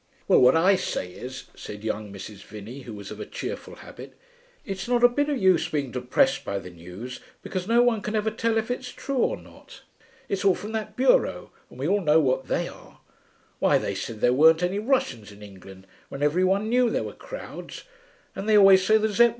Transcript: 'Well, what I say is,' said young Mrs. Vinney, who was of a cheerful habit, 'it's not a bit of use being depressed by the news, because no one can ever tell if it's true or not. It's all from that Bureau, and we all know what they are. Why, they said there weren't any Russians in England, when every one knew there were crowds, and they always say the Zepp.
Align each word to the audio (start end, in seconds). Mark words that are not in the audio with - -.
'Well, 0.27 0.39
what 0.41 0.55
I 0.55 0.77
say 0.77 1.11
is,' 1.11 1.43
said 1.53 1.83
young 1.83 2.11
Mrs. 2.11 2.41
Vinney, 2.43 2.79
who 2.85 2.93
was 2.95 3.11
of 3.11 3.19
a 3.19 3.25
cheerful 3.27 3.75
habit, 3.75 4.17
'it's 4.65 4.87
not 4.87 5.03
a 5.03 5.07
bit 5.07 5.29
of 5.29 5.37
use 5.37 5.69
being 5.69 5.91
depressed 5.91 6.43
by 6.43 6.57
the 6.57 6.71
news, 6.71 7.19
because 7.43 7.67
no 7.67 7.83
one 7.83 8.01
can 8.01 8.15
ever 8.15 8.31
tell 8.31 8.57
if 8.57 8.71
it's 8.71 8.89
true 8.91 9.17
or 9.19 9.37
not. 9.37 9.83
It's 10.27 10.43
all 10.43 10.55
from 10.55 10.71
that 10.71 10.95
Bureau, 10.95 11.51
and 11.69 11.77
we 11.77 11.87
all 11.87 12.01
know 12.01 12.19
what 12.19 12.47
they 12.47 12.67
are. 12.67 12.97
Why, 13.59 13.77
they 13.77 13.93
said 13.93 14.21
there 14.21 14.33
weren't 14.33 14.63
any 14.63 14.79
Russians 14.79 15.31
in 15.31 15.43
England, 15.43 15.85
when 16.09 16.23
every 16.23 16.43
one 16.43 16.67
knew 16.67 16.89
there 16.89 17.03
were 17.03 17.13
crowds, 17.13 17.83
and 18.35 18.49
they 18.49 18.57
always 18.57 18.83
say 18.83 18.97
the 18.97 19.07
Zepp. 19.09 19.29